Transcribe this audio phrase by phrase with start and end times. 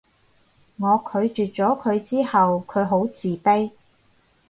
[0.77, 3.69] 我拒絕咗佢之後佢好自卑